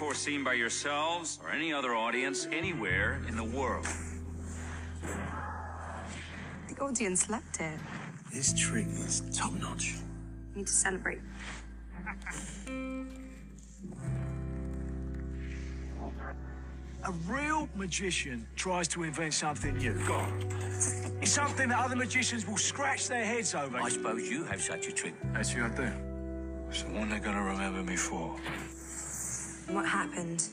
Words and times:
manner 0.00 0.08
never 0.08 0.14
before 0.14 0.14
seen 0.14 0.44
by 0.44 0.54
yourselves 0.54 1.38
or 1.42 1.50
any 1.50 1.72
other 1.72 1.94
audience 1.94 2.46
anywhere 2.52 3.20
in 3.28 3.36
the 3.36 3.44
world. 3.44 3.86
The 6.68 6.80
audience 6.80 7.28
loved 7.28 7.60
it. 7.60 7.78
This 8.32 8.52
trick 8.54 8.86
is 8.86 9.22
top 9.32 9.52
notch. 9.52 9.96
We 10.54 10.60
need 10.60 10.66
to 10.66 10.72
celebrate. 10.72 11.20
A 17.02 17.12
real 17.26 17.68
magician 17.74 18.46
tries 18.56 18.86
to 18.88 19.04
invent 19.04 19.34
something 19.34 19.76
new. 19.78 19.94
Go 20.06 20.14
on. 20.14 20.44
It's 21.22 21.32
something 21.32 21.68
that 21.70 21.78
other 21.78 21.96
magicians 21.96 22.46
will 22.46 22.58
scratch 22.58 23.08
their 23.08 23.24
heads 23.24 23.54
over. 23.54 23.78
I 23.78 23.88
suppose 23.88 24.28
you 24.28 24.44
have 24.44 24.60
such 24.60 24.86
a 24.88 24.92
trick. 24.92 25.14
Actually, 25.34 25.62
I 25.62 25.68
do. 25.76 25.88
It's 26.68 26.82
the 26.82 26.92
one 26.92 27.08
they're 27.08 27.20
gonna 27.20 27.42
remember 27.42 27.82
me 27.82 27.96
for. 27.96 28.36
What 29.72 29.86
happened? 29.86 30.48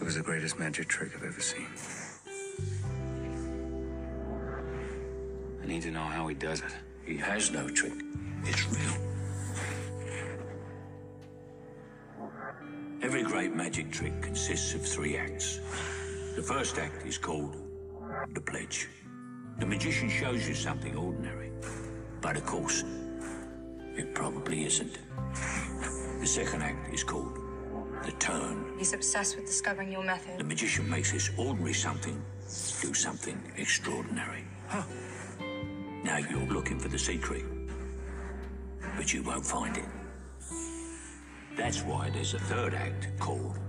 It 0.00 0.04
was 0.04 0.14
the 0.14 0.22
greatest 0.22 0.58
magic 0.58 0.88
trick 0.88 1.12
I've 1.14 1.24
ever 1.24 1.40
seen. 1.40 1.66
I 5.62 5.66
need 5.66 5.82
to 5.82 5.90
know 5.90 6.04
how 6.04 6.26
he 6.28 6.34
does 6.34 6.60
it. 6.60 6.72
He 7.04 7.18
has 7.18 7.50
no 7.50 7.68
trick. 7.68 7.92
It's 8.44 8.66
real. 8.70 8.94
Every 13.02 13.22
great 13.22 13.54
magic 13.54 13.90
trick 13.92 14.22
consists 14.22 14.74
of 14.74 14.82
three 14.86 15.18
acts. 15.18 15.60
The 16.34 16.42
first 16.42 16.78
act 16.78 17.04
is 17.06 17.18
called 17.18 17.56
the 18.32 18.40
pledge. 18.40 18.88
The 19.58 19.66
magician 19.66 20.08
shows 20.08 20.48
you 20.48 20.54
something 20.54 20.96
ordinary, 20.96 21.50
but 22.22 22.36
of 22.36 22.46
course, 22.46 22.84
it 23.96 24.14
probably 24.14 24.64
isn't. 24.64 24.98
The 26.26 26.32
second 26.32 26.62
act 26.62 26.92
is 26.92 27.04
called 27.04 27.38
the 28.02 28.10
turn. 28.18 28.74
He's 28.76 28.92
obsessed 28.92 29.36
with 29.36 29.46
discovering 29.46 29.92
your 29.92 30.02
method. 30.02 30.40
The 30.40 30.42
magician 30.42 30.90
makes 30.90 31.12
this 31.12 31.30
ordinary 31.38 31.72
something 31.72 32.20
do 32.82 32.92
something 32.92 33.40
extraordinary. 33.56 34.42
Now 36.02 36.16
you're 36.18 36.48
looking 36.48 36.80
for 36.80 36.88
the 36.88 36.98
secret, 36.98 37.44
but 38.96 39.14
you 39.14 39.22
won't 39.22 39.46
find 39.46 39.76
it. 39.76 39.84
That's 41.56 41.82
why 41.82 42.10
there's 42.10 42.34
a 42.34 42.40
third 42.40 42.74
act 42.74 43.06
called 43.20 43.60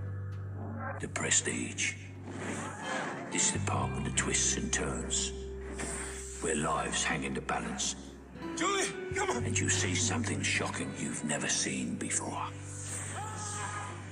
the 1.00 1.10
prestige. 1.10 1.94
This 3.32 3.46
is 3.46 3.52
the 3.52 3.60
part 3.70 3.94
with 3.94 4.06
the 4.06 4.18
twists 4.18 4.58
and 4.58 4.74
turns, 4.74 5.32
where 6.42 6.56
lives 6.56 7.04
hang 7.04 7.24
in 7.24 7.36
the 7.36 7.42
balance. 7.42 7.96
Julie, 8.58 8.88
come 9.14 9.30
on. 9.30 9.44
And 9.46 9.58
you 9.58 9.70
see 9.70 9.94
something 9.94 10.42
shocking 10.42 10.92
you've 10.98 11.24
never 11.24 11.48
seen 11.48 11.96
before. 11.96 12.44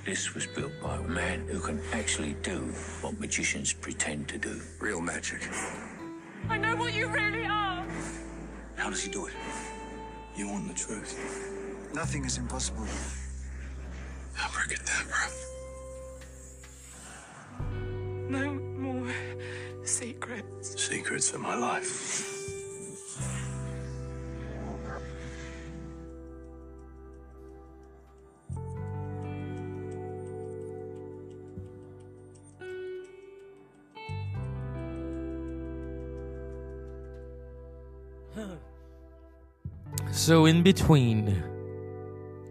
This 0.04 0.34
was 0.34 0.46
built 0.46 0.70
by 0.80 0.96
a 0.96 1.02
man 1.02 1.48
who 1.48 1.58
can 1.58 1.80
actually 1.92 2.34
do 2.42 2.58
what 3.00 3.18
magicians 3.18 3.72
pretend 3.72 4.28
to 4.28 4.38
do. 4.38 4.60
Real 4.78 5.00
magic. 5.00 5.48
I 6.48 6.58
know 6.58 6.76
what 6.76 6.94
you 6.94 7.08
really 7.08 7.44
are. 7.44 7.84
How 8.76 8.88
does 8.88 9.02
he 9.02 9.10
do 9.10 9.26
it? 9.26 9.32
You 10.36 10.46
want 10.48 10.68
the 10.68 10.74
truth? 10.74 11.18
Nothing 11.92 12.24
is 12.24 12.38
impossible. 12.38 12.86
Abracadabra. 14.38 15.28
No 18.28 18.54
more 18.54 19.12
secrets. 19.82 20.80
Secrets 20.80 21.32
of 21.32 21.40
my 21.40 21.56
life. 21.56 22.35
So 40.12 40.46
in 40.46 40.62
between 40.62 41.42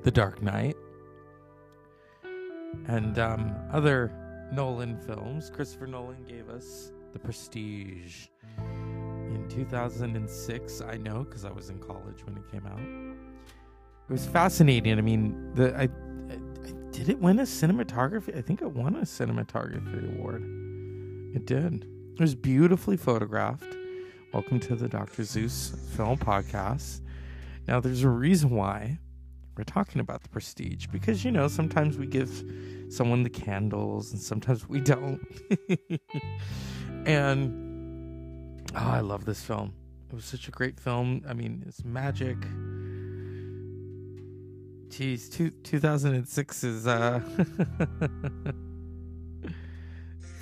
The 0.04 0.12
Dark 0.12 0.42
Knight 0.42 0.76
and 2.88 3.18
um, 3.20 3.56
other 3.72 4.12
Nolan 4.52 4.98
films, 4.98 5.50
Christopher 5.50 5.88
Nolan 5.88 6.24
gave 6.24 6.50
us 6.50 6.92
The 7.14 7.20
Prestige 7.20 8.28
in 8.58 9.46
2006. 9.50 10.82
I 10.82 10.98
know 10.98 11.24
because 11.24 11.46
I 11.46 11.52
was 11.52 11.70
in 11.70 11.80
college 11.80 12.26
when 12.26 12.38
it 12.38 12.50
came 12.52 12.66
out. 12.66 12.80
It 14.10 14.12
was 14.12 14.26
fascinating. 14.26 14.98
I 14.98 15.02
mean, 15.02 15.52
the 15.56 15.76
I, 15.76 15.84
I, 15.84 15.88
I 15.88 16.74
did 16.92 17.10
it 17.10 17.20
win 17.20 17.40
a 17.40 17.44
cinematography? 17.44 18.38
I 18.38 18.42
think 18.42 18.62
it 18.62 18.72
won 18.72 18.96
a 18.96 19.02
cinematography 19.02 20.16
award. 20.16 20.44
It 21.36 21.46
did. 21.46 21.88
It 22.14 22.22
was 22.22 22.36
beautifully 22.36 22.98
photographed. 22.98 23.76
Welcome 24.36 24.60
to 24.60 24.76
the 24.76 24.90
Dr. 24.90 25.24
Zeus 25.24 25.74
Film 25.96 26.18
Podcast. 26.18 27.00
Now, 27.70 27.80
there's 27.80 28.04
a 28.04 28.10
reason 28.10 28.50
why 28.50 29.00
we're 29.56 29.64
talking 29.64 30.02
about 30.02 30.24
the 30.24 30.28
prestige 30.28 30.88
because, 30.88 31.24
you 31.24 31.32
know, 31.32 31.48
sometimes 31.48 31.98
we 31.98 32.06
give 32.06 32.44
someone 32.90 33.24
the 33.24 33.30
candles 33.30 34.12
and 34.12 34.22
sometimes 34.22 34.68
we 34.68 34.82
don't. 34.82 35.26
and, 37.06 38.62
oh, 38.76 38.78
I 38.78 39.00
love 39.00 39.24
this 39.24 39.42
film. 39.42 39.74
It 40.10 40.16
was 40.16 40.26
such 40.26 40.50
a 40.50 40.52
great 40.52 40.82
film. 40.82 41.24
I 41.26 41.32
mean, 41.32 41.64
it's 41.66 41.86
magic. 41.86 42.36
Geez, 44.90 45.30
two, 45.30 45.52
2006 45.64 46.64
is, 46.66 46.88
uh, 46.88 47.22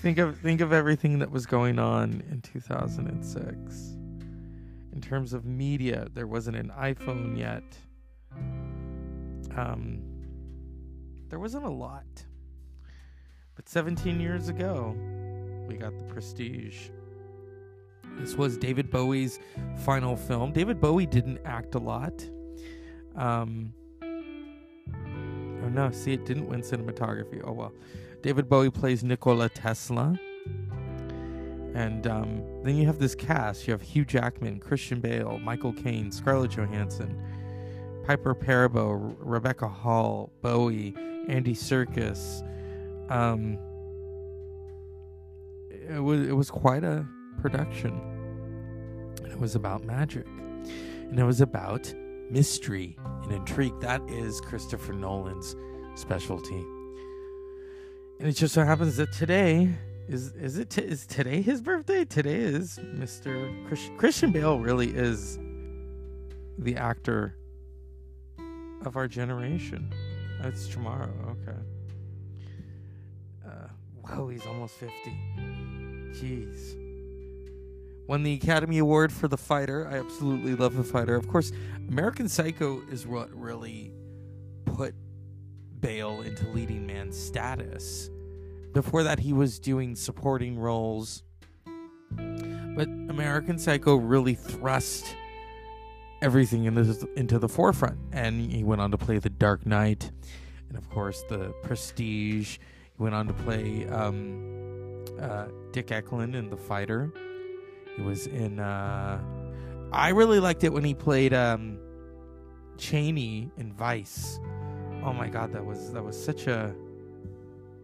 think 0.03 0.17
of, 0.17 0.37
think 0.39 0.59
of 0.59 0.73
everything 0.73 1.19
that 1.19 1.31
was 1.31 1.45
going 1.45 1.79
on 1.79 2.21
in 2.29 2.41
2006 2.41 3.95
in 4.93 5.01
terms 5.01 5.31
of 5.31 5.45
media, 5.45 6.09
there 6.13 6.27
wasn't 6.27 6.57
an 6.57 6.73
iPhone 6.77 7.37
yet. 7.37 7.63
Um, 9.55 10.01
there 11.29 11.39
wasn't 11.39 11.63
a 11.63 11.69
lot. 11.69 12.03
But 13.55 13.69
17 13.69 14.19
years 14.19 14.49
ago, 14.49 14.93
we 15.69 15.77
got 15.77 15.97
the 15.97 16.03
Prestige. 16.03 16.89
This 18.19 18.35
was 18.35 18.57
David 18.57 18.91
Bowie's 18.91 19.39
final 19.85 20.17
film. 20.17 20.51
David 20.51 20.81
Bowie 20.81 21.05
didn't 21.05 21.39
act 21.45 21.75
a 21.75 21.79
lot. 21.79 22.29
Um, 23.15 23.73
oh 24.03 25.69
no, 25.69 25.91
see, 25.91 26.11
it 26.11 26.25
didn't 26.25 26.49
win 26.49 26.61
cinematography. 26.61 27.41
Oh 27.45 27.53
well. 27.53 27.73
David 28.23 28.47
Bowie 28.47 28.71
plays 28.71 29.03
Nikola 29.03 29.49
Tesla. 29.49 30.17
And 31.75 32.07
um, 32.07 32.41
then 32.63 32.77
you 32.77 32.85
have 32.85 32.97
this 32.97 33.15
cast. 33.15 33.67
You 33.67 33.73
have 33.73 33.81
Hugh 33.81 34.05
Jackman, 34.05 34.59
Christian 34.59 35.01
Bale, 35.01 35.39
Michael 35.39 35.73
Caine, 35.73 36.09
Scarlett 36.09 36.51
Johansson, 36.51 37.21
Piper 38.05 38.33
Perabo, 38.33 38.91
R- 38.91 39.15
Rebecca 39.19 39.67
Hall, 39.67 40.31
Bowie, 40.41 40.95
Andy 41.27 41.53
Serkis. 41.53 42.47
Um, 43.11 43.57
it 45.69 45.99
was 45.99 46.21
it 46.21 46.33
was 46.33 46.49
quite 46.49 46.85
a 46.85 47.05
production. 47.41 47.99
It 49.25 49.37
was 49.37 49.55
about 49.55 49.83
magic, 49.83 50.27
and 50.27 51.19
it 51.19 51.25
was 51.25 51.41
about 51.41 51.93
mystery 52.29 52.97
and 53.23 53.33
intrigue. 53.33 53.77
That 53.81 54.01
is 54.09 54.39
Christopher 54.39 54.93
Nolan's 54.93 55.57
specialty. 55.95 56.63
And 58.19 58.27
it 58.29 58.33
just 58.33 58.53
so 58.53 58.63
happens 58.63 58.97
that 58.97 59.11
today 59.11 59.69
is 60.07 60.31
is 60.33 60.57
it 60.57 60.69
t- 60.69 60.81
is 60.81 61.05
today 61.05 61.41
his 61.41 61.61
birthday? 61.61 62.05
Today 62.05 62.35
is 62.35 62.79
Mr. 62.95 63.67
Chris- 63.67 63.89
Christian 63.97 64.31
Bale 64.31 64.59
really 64.59 64.89
is 64.89 65.39
the 66.57 66.75
actor 66.75 67.35
of 68.85 68.95
our 68.97 69.07
generation. 69.07 69.93
That's 70.41 70.67
tomorrow. 70.67 71.09
Okay. 71.47 71.57
Uh, 73.45 73.67
wow, 74.03 74.27
he's 74.27 74.45
almost 74.45 74.75
50. 74.75 74.93
Jeez. 76.13 76.77
Won 78.07 78.23
the 78.23 78.33
Academy 78.33 78.79
Award 78.79 79.13
for 79.13 79.29
The 79.29 79.37
Fighter. 79.37 79.87
I 79.87 79.97
absolutely 79.97 80.55
love 80.55 80.75
The 80.75 80.83
Fighter. 80.83 81.15
Of 81.15 81.29
course, 81.29 81.53
American 81.87 82.27
Psycho 82.27 82.81
is 82.91 83.07
what 83.07 83.33
really 83.33 83.93
Bale 85.83 86.21
into 86.21 86.47
leading 86.47 86.87
man 86.87 87.11
status. 87.11 88.09
Before 88.71 89.03
that, 89.03 89.19
he 89.19 89.33
was 89.33 89.59
doing 89.59 89.95
supporting 89.95 90.57
roles. 90.57 91.23
But 92.15 92.87
American 92.87 93.59
Psycho 93.59 93.97
really 93.97 94.33
thrust 94.33 95.15
everything 96.21 96.63
in 96.63 96.77
into 97.17 97.37
the 97.37 97.49
forefront. 97.49 97.99
And 98.13 98.39
he 98.49 98.63
went 98.63 98.81
on 98.81 98.91
to 98.91 98.97
play 98.97 99.19
The 99.19 99.29
Dark 99.29 99.65
Knight. 99.65 100.09
and 100.69 100.77
of 100.77 100.89
course 100.89 101.23
the 101.29 101.53
Prestige. 101.63 102.57
He 102.97 103.03
went 103.03 103.13
on 103.13 103.27
to 103.27 103.33
play 103.33 103.85
um, 103.89 105.03
uh, 105.19 105.47
Dick 105.71 105.91
Eklund 105.91 106.33
in 106.33 106.49
The 106.49 106.57
Fighter. 106.57 107.11
He 107.97 108.01
was 108.01 108.27
in. 108.27 108.59
Uh, 108.59 109.21
I 109.91 110.09
really 110.09 110.39
liked 110.39 110.63
it 110.63 110.71
when 110.71 110.85
he 110.85 110.93
played 110.93 111.33
um, 111.33 111.77
Cheney 112.77 113.51
in 113.57 113.73
Vice. 113.73 114.39
Oh 115.03 115.11
my 115.11 115.27
God, 115.27 115.51
that 115.51 115.65
was 115.65 115.91
that 115.91 116.01
was 116.01 116.21
such 116.21 116.47
a 116.47 116.73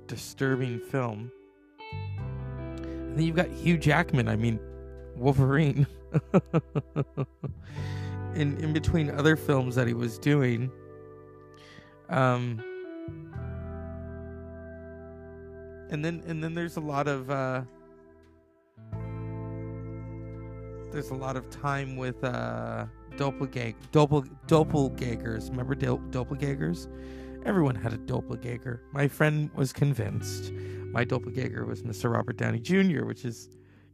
disturbing 0.07 0.79
film. 0.79 1.29
And 2.81 3.17
then 3.17 3.25
you've 3.25 3.35
got 3.35 3.49
Hugh 3.49 3.77
Jackman. 3.77 4.29
I 4.29 4.37
mean, 4.37 4.57
Wolverine. 5.17 5.85
in 8.35 8.57
in 8.57 8.71
between 8.71 9.11
other 9.11 9.35
films 9.35 9.75
that 9.75 9.85
he 9.85 9.93
was 9.93 10.17
doing. 10.17 10.71
Um 12.09 12.63
and 15.91 16.05
then 16.05 16.23
and 16.25 16.41
then 16.41 16.53
there's 16.53 16.77
a 16.77 16.81
lot 16.81 17.07
of 17.07 17.29
uh 17.29 17.63
there's 20.91 21.09
a 21.09 21.15
lot 21.15 21.35
of 21.35 21.49
time 21.49 21.97
with 21.97 22.23
uh 22.23 22.85
doppelganger 23.19 23.75
doppel 23.91 24.25
doppelgangers 24.47 25.49
remember 25.49 25.75
doppelgangers 25.75 26.87
everyone 27.45 27.75
had 27.75 27.91
a 27.91 27.97
doppelganger 27.97 28.81
my 28.93 29.09
friend 29.09 29.49
was 29.53 29.73
convinced 29.73 30.53
my 30.93 31.03
doppelganger 31.03 31.65
was 31.65 31.83
mr 31.83 32.09
robert 32.13 32.37
downey 32.37 32.59
jr 32.59 33.03
which 33.03 33.25
is 33.25 33.49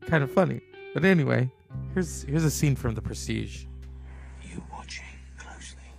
kind 0.05 0.23
of 0.23 0.31
funny 0.31 0.61
but 0.93 1.03
anyway 1.03 1.49
here's 1.95 2.21
here's 2.23 2.43
a 2.43 2.51
scene 2.51 2.75
from 2.75 2.93
the 2.93 3.01
prestige 3.01 3.65
You 4.43 4.63
watching 4.71 5.05
closely. 5.39 5.89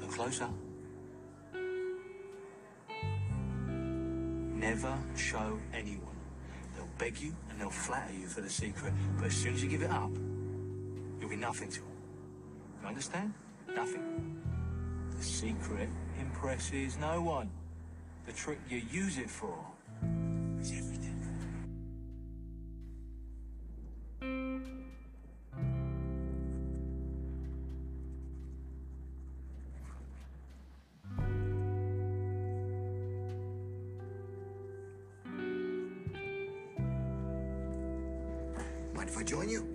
Look 0.00 0.10
closer. 0.10 0.48
Never 4.54 4.94
show 5.16 5.58
anyone. 5.72 6.13
Beg 7.04 7.20
you 7.20 7.36
and 7.50 7.60
they'll 7.60 7.68
flatter 7.68 8.14
you 8.14 8.26
for 8.26 8.40
the 8.40 8.48
secret, 8.48 8.94
but 9.18 9.26
as 9.26 9.34
soon 9.34 9.52
as 9.52 9.62
you 9.62 9.68
give 9.68 9.82
it 9.82 9.90
up, 9.90 10.10
you'll 11.20 11.28
be 11.28 11.36
nothing 11.36 11.68
to 11.68 11.80
them. 11.80 11.90
You 12.80 12.88
understand? 12.88 13.34
Nothing. 13.76 14.40
The 15.14 15.22
secret 15.22 15.90
impresses 16.18 16.96
no 16.96 17.20
one. 17.20 17.50
The 18.24 18.32
trick 18.32 18.58
you 18.70 18.80
use 18.90 19.18
it 19.18 19.28
for 19.28 19.54
Mind 39.04 39.16
if 39.16 39.20
I 39.20 39.22
join 39.22 39.50
you? 39.50 39.68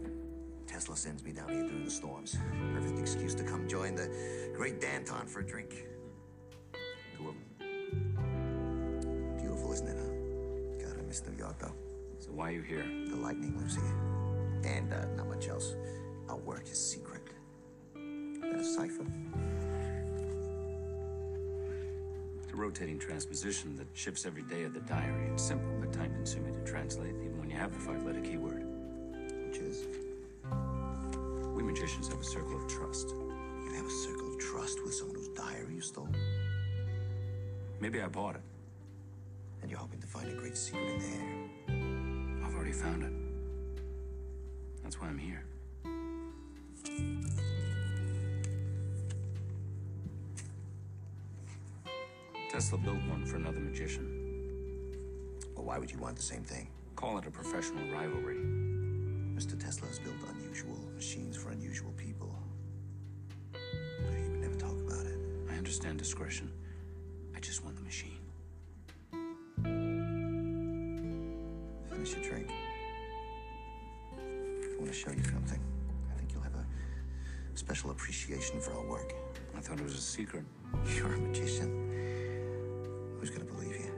Tesla 0.65 0.97
sends 0.97 1.23
me 1.23 1.31
down 1.31 1.49
here 1.49 1.61
during 1.61 1.85
the 1.85 1.91
storms. 1.91 2.35
Perfect 2.73 2.97
excuse 2.97 3.35
to 3.35 3.43
come 3.43 3.67
join 3.67 3.93
the 3.93 4.09
great 4.55 4.81
Danton 4.81 5.27
for 5.27 5.41
a 5.41 5.45
drink. 5.45 5.85
Two 7.15 7.27
of 7.29 7.35
them. 7.59 9.37
Beautiful, 9.37 9.71
isn't 9.71 9.87
it, 9.87 9.97
huh? 9.99 10.83
God, 10.83 10.97
I 10.97 11.03
miss 11.03 11.21
New 11.27 11.37
York, 11.37 11.59
though. 11.59 11.75
So 12.17 12.31
why 12.31 12.49
are 12.49 12.53
you 12.53 12.63
here? 12.63 12.83
The 13.07 13.17
lightning 13.17 13.55
lives 13.55 13.75
here. 13.75 13.83
And 14.63 14.91
uh, 14.91 15.05
not 15.15 15.27
much 15.27 15.47
else. 15.47 15.75
Our 16.27 16.37
work 16.37 16.63
is 16.63 16.79
secret. 16.83 17.21
That 17.93 18.61
a 18.61 18.65
cipher? 18.65 19.05
It's 22.41 22.51
a 22.51 22.55
rotating 22.55 22.97
transposition 22.97 23.75
that 23.75 23.85
shifts 23.93 24.25
every 24.25 24.41
day 24.41 24.63
of 24.63 24.73
the 24.73 24.79
diary. 24.79 25.29
It's 25.31 25.43
simple, 25.43 25.69
but 25.79 25.93
time 25.93 26.15
consuming 26.15 26.55
to 26.55 26.63
translate, 26.71 27.13
even 27.23 27.37
when 27.39 27.51
you 27.51 27.57
have 27.57 27.71
the 27.71 27.79
five 27.79 28.03
letter 28.03 28.21
keyword. 28.21 28.68
Magicians 31.79 32.09
have 32.09 32.19
a 32.19 32.23
circle 32.25 32.57
of 32.57 32.67
trust. 32.67 33.13
you 33.63 33.73
have 33.73 33.85
a 33.85 33.89
circle 33.89 34.27
of 34.27 34.37
trust 34.37 34.83
with 34.83 34.93
someone 34.93 35.15
whose 35.15 35.29
diary 35.29 35.75
you 35.75 35.79
stole? 35.79 36.09
Maybe 37.79 38.01
I 38.01 38.07
bought 38.09 38.35
it. 38.35 38.41
And 39.61 39.71
you're 39.71 39.79
hoping 39.79 40.01
to 40.01 40.07
find 40.07 40.29
a 40.29 40.33
great 40.33 40.57
secret 40.57 40.89
in 40.89 40.99
there. 40.99 42.45
I've 42.45 42.53
already 42.53 42.73
found 42.73 43.03
it. 43.03 43.13
That's 44.83 44.99
why 44.99 45.07
I'm 45.07 45.17
here. 45.17 45.45
Tesla 52.51 52.77
built 52.77 53.01
one 53.07 53.25
for 53.25 53.37
another 53.37 53.61
magician. 53.61 54.05
Well, 55.55 55.63
why 55.63 55.77
would 55.77 55.89
you 55.89 55.99
want 55.99 56.17
the 56.17 56.23
same 56.23 56.43
thing? 56.43 56.67
Call 56.97 57.17
it 57.19 57.25
a 57.25 57.31
professional 57.31 57.89
rivalry. 57.93 58.35
Mr. 59.39 59.57
Tesla 59.57 59.87
has 59.87 59.99
built 59.99 60.17
unusual 60.35 60.77
machines 60.93 61.37
for 61.37 61.51
understand 65.79 65.97
discretion. 65.97 66.51
I 67.33 67.39
just 67.39 67.63
want 67.63 67.77
the 67.77 67.83
machine. 67.83 68.19
Finish 71.89 72.15
your 72.15 72.23
drink. 72.23 72.51
I 74.11 74.77
want 74.77 74.87
to 74.87 74.93
show 74.93 75.11
you 75.11 75.23
something. 75.23 75.59
I 76.11 76.17
think 76.17 76.33
you'll 76.33 76.41
have 76.41 76.55
a 76.55 76.65
special 77.53 77.91
appreciation 77.91 78.59
for 78.59 78.73
our 78.73 78.85
work. 78.89 79.13
I 79.55 79.61
thought 79.61 79.79
it 79.79 79.85
was 79.85 79.95
a 79.95 80.01
secret. 80.01 80.43
You're 80.97 81.13
a 81.13 81.17
magician. 81.17 83.15
Who's 83.17 83.29
gonna 83.29 83.45
believe 83.45 83.77
you? 83.77 83.93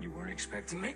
You 0.00 0.10
weren't 0.12 0.30
expecting 0.30 0.80
me? 0.80 0.94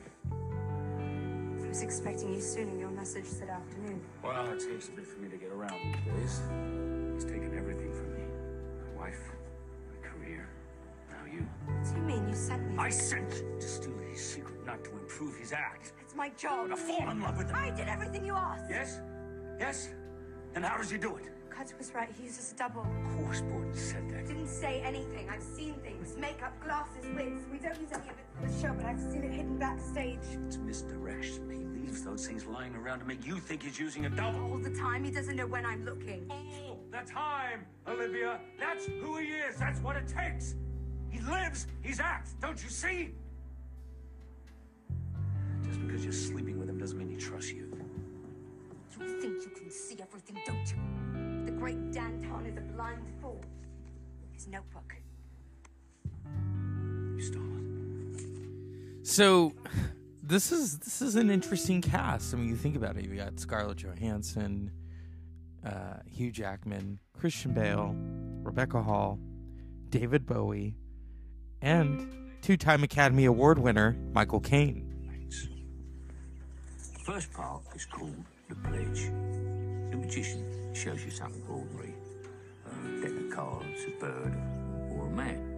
I 1.70 1.72
was 1.72 1.82
expecting 1.82 2.34
you 2.34 2.40
soon 2.40 2.68
in 2.68 2.80
your 2.80 2.90
message 2.90 3.30
that 3.38 3.48
afternoon. 3.48 4.00
Well, 4.24 4.44
it 4.48 4.58
takes 4.58 4.88
a 4.88 4.90
bit 4.90 5.06
for 5.06 5.20
me 5.20 5.28
to 5.28 5.36
get 5.36 5.52
around 5.52 5.70
these 5.70 6.02
days. 6.04 6.40
He's 7.14 7.24
taken 7.24 7.56
everything 7.56 7.92
from 7.92 8.12
me. 8.12 8.24
My 8.96 9.04
wife, 9.04 9.20
my 9.88 10.08
career, 10.08 10.48
now 11.12 11.32
you. 11.32 11.46
What 11.66 11.84
do 11.84 11.90
you 11.94 12.02
mean 12.02 12.28
you 12.28 12.34
sent 12.34 12.68
me? 12.68 12.76
I 12.76 12.90
sent 12.90 13.32
you 13.34 13.56
to 13.60 13.68
steal 13.68 13.96
his 13.98 14.20
secret, 14.20 14.66
not 14.66 14.82
to 14.82 14.90
improve 14.90 15.36
his 15.36 15.52
act. 15.52 15.92
It's 16.00 16.16
my 16.16 16.30
job. 16.30 16.70
To 16.70 16.76
fall 16.76 17.08
in 17.08 17.22
love 17.22 17.38
with 17.38 17.50
him. 17.50 17.54
I 17.54 17.70
did 17.70 17.86
everything 17.86 18.24
you 18.26 18.34
asked. 18.34 18.64
Yes? 18.68 18.98
Yes? 19.60 19.90
Then 20.52 20.64
how 20.64 20.76
does 20.76 20.90
he 20.90 20.98
do 20.98 21.18
it? 21.18 21.26
Cut 21.50 21.72
was 21.78 21.92
right. 21.94 22.08
He 22.16 22.24
uses 22.24 22.52
a 22.52 22.56
double. 22.56 22.80
Of 22.80 23.16
course, 23.16 23.42
Borden 23.42 23.74
said 23.74 24.08
that. 24.10 24.26
Didn't 24.26 24.48
say 24.48 24.80
anything. 24.80 25.28
I've 25.28 25.42
seen 25.42 25.74
things. 25.84 26.16
Makeup, 26.16 26.52
glasses, 26.64 27.04
wigs. 27.14 27.42
We 27.52 27.58
don't 27.58 27.78
use 27.80 27.92
any 27.92 28.08
of 28.08 28.16
it 28.18 28.26
for 28.34 28.46
the 28.48 28.60
show, 28.60 28.74
but 28.74 28.86
I've 28.86 29.00
seen 29.00 29.22
it 29.22 29.32
hidden 29.32 29.56
backstage. 29.58 30.18
It's 30.46 30.56
misdirection. 30.56 30.99
He 32.20 32.26
things 32.26 32.44
lying 32.44 32.76
around 32.76 32.98
to 32.98 33.06
make 33.06 33.26
you 33.26 33.38
think 33.38 33.62
he's 33.62 33.78
using 33.80 34.04
a 34.04 34.10
double. 34.10 34.52
All 34.52 34.58
the 34.58 34.68
time. 34.70 35.04
He 35.04 35.10
doesn't 35.10 35.36
know 35.36 35.46
when 35.46 35.64
I'm 35.64 35.86
looking. 35.86 36.26
All 36.28 36.78
the 36.90 37.10
time, 37.10 37.64
Olivia. 37.88 38.40
That's 38.58 38.84
who 38.84 39.16
he 39.16 39.28
is. 39.28 39.56
That's 39.56 39.80
what 39.80 39.96
it 39.96 40.06
takes. 40.06 40.54
He 41.08 41.20
lives 41.20 41.66
he's 41.82 41.98
act. 41.98 42.38
Don't 42.40 42.62
you 42.62 42.68
see? 42.68 43.14
Just 45.64 45.80
because 45.80 46.04
you're 46.04 46.12
sleeping 46.12 46.58
with 46.58 46.68
him 46.68 46.78
doesn't 46.78 46.98
mean 46.98 47.08
he 47.08 47.16
trusts 47.16 47.52
you. 47.52 47.72
You 49.00 49.20
think 49.20 49.42
you 49.42 49.50
can 49.56 49.70
see 49.70 49.96
everything, 50.02 50.38
don't 50.44 50.74
you? 50.74 51.46
The 51.46 51.52
great 51.52 51.90
Danton 51.90 52.44
is 52.44 52.58
a 52.58 52.60
blind 52.60 53.02
fool. 53.22 53.42
His 54.32 54.46
notebook. 54.46 54.94
You 57.16 57.22
stole 57.22 57.42
it. 58.12 59.06
So 59.06 59.54
this 60.30 60.52
is 60.52 60.78
this 60.78 61.02
is 61.02 61.16
an 61.16 61.28
interesting 61.28 61.82
cast. 61.82 62.32
I 62.32 62.36
mean, 62.36 62.48
you 62.48 62.56
think 62.56 62.76
about 62.76 62.96
it. 62.96 63.04
You 63.04 63.16
got 63.16 63.38
Scarlett 63.40 63.78
Johansson, 63.78 64.70
uh, 65.66 65.96
Hugh 66.06 66.30
Jackman, 66.30 67.00
Christian 67.18 67.52
Bale, 67.52 67.96
Rebecca 68.42 68.80
Hall, 68.80 69.18
David 69.88 70.26
Bowie, 70.26 70.76
and 71.60 72.32
two-time 72.42 72.84
Academy 72.84 73.24
Award 73.24 73.58
winner 73.58 73.96
Michael 74.12 74.40
Caine. 74.40 74.86
The 76.94 77.00
first 77.00 77.32
part 77.32 77.62
is 77.74 77.84
called 77.86 78.24
The 78.48 78.54
Pledge. 78.54 79.10
The 79.90 79.96
magician 79.96 80.72
shows 80.74 81.04
you 81.04 81.10
something 81.10 81.42
ordinary. 81.48 81.94
A 82.66 83.00
deck 83.00 83.10
of 83.10 83.30
cards, 83.30 83.84
a 83.84 84.00
bird, 84.00 84.34
or 84.92 85.08
a 85.08 85.10
man. 85.10 85.49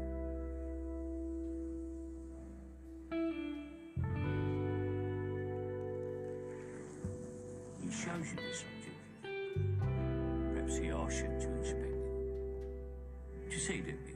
Shows 8.04 8.30
you 8.30 8.36
this 8.36 8.64
object. 8.66 8.98
Perhaps 10.54 10.76
he 10.78 10.90
asks 10.90 11.20
you 11.20 11.28
to 11.28 11.48
inspect 11.58 11.84
it. 11.84 13.52
You 13.52 13.58
see 13.58 13.74
it? 13.74 14.11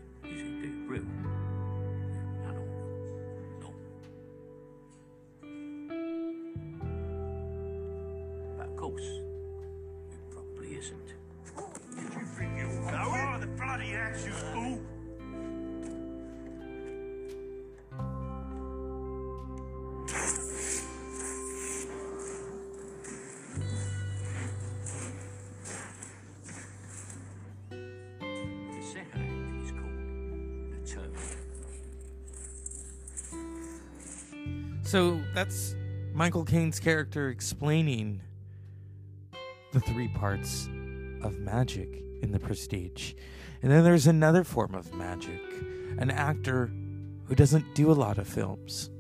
So 34.87 35.21
that's 35.35 35.75
Michael 36.15 36.45
Caine's 36.45 36.79
character 36.79 37.29
explaining 37.29 38.21
the 39.73 39.81
three 39.81 40.07
parts 40.07 40.69
of 41.23 41.41
magic 41.41 41.89
in 42.23 42.31
the 42.31 42.39
prestige. 42.39 43.15
And 43.63 43.73
then 43.73 43.83
there's 43.83 44.07
another 44.07 44.45
form 44.45 44.77
of 44.77 44.95
magic 44.95 45.41
an 45.99 46.11
actor 46.11 46.71
who 47.25 47.35
doesn't 47.35 47.75
do 47.75 47.91
a 47.91 47.95
lot 47.95 48.19
of 48.19 48.29
films. 48.29 48.91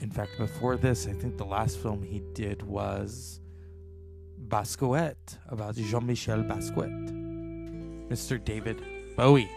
In 0.00 0.10
fact, 0.10 0.38
before 0.38 0.76
this, 0.76 1.06
I 1.06 1.12
think 1.12 1.36
the 1.36 1.44
last 1.44 1.76
film 1.78 2.02
he 2.02 2.22
did 2.32 2.62
was 2.62 3.40
Basquiat, 4.46 5.16
about 5.48 5.74
Jean 5.74 6.06
Michel 6.06 6.42
Basquiat. 6.44 8.08
Mr. 8.08 8.42
David 8.42 8.80
Bowie. 9.16 9.50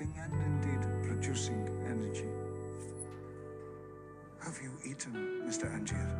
And 0.00 0.32
indeed 0.32 0.80
producing 1.06 1.68
energy. 1.86 2.26
Have 4.42 4.58
you 4.62 4.72
eaten, 4.84 5.42
Mr. 5.46 5.72
Angier? 5.72 6.10